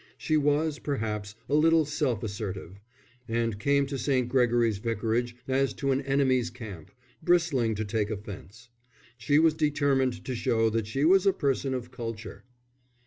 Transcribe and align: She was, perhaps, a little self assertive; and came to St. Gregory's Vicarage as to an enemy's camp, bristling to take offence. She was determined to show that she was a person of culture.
She 0.17 0.35
was, 0.35 0.79
perhaps, 0.79 1.35
a 1.47 1.53
little 1.53 1.85
self 1.85 2.23
assertive; 2.23 2.81
and 3.27 3.59
came 3.59 3.85
to 3.85 3.99
St. 3.99 4.27
Gregory's 4.27 4.79
Vicarage 4.79 5.35
as 5.47 5.73
to 5.73 5.91
an 5.91 6.01
enemy's 6.01 6.49
camp, 6.49 6.89
bristling 7.21 7.75
to 7.75 7.85
take 7.85 8.09
offence. 8.09 8.69
She 9.19 9.37
was 9.37 9.53
determined 9.53 10.25
to 10.25 10.33
show 10.33 10.71
that 10.71 10.87
she 10.87 11.05
was 11.05 11.27
a 11.27 11.33
person 11.33 11.75
of 11.75 11.91
culture. 11.91 12.45